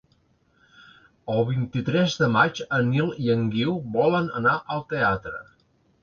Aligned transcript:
El 1.33 1.41
vint-i-tres 1.49 2.15
de 2.21 2.29
maig 2.35 2.61
en 2.77 2.89
Nil 2.93 3.11
i 3.25 3.29
en 3.33 3.43
Guiu 3.57 3.75
volen 3.97 4.31
anar 4.39 4.55
al 4.77 4.83
teatre. 4.95 5.35